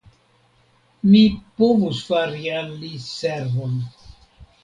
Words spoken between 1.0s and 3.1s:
Mi povus fari al li